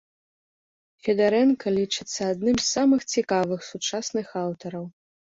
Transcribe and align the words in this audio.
Федарэнка 1.07 1.67
лічыцца 1.75 2.21
адным 2.35 2.57
з 2.61 2.65
самых 2.77 3.01
цікавых 3.17 3.59
сучасных 3.71 4.33
аўтараў. 4.45 4.85